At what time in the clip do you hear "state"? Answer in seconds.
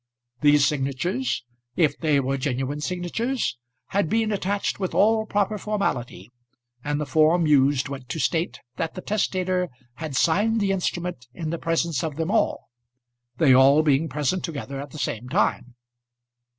8.17-8.61